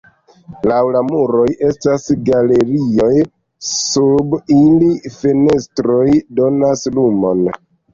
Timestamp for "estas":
1.67-2.07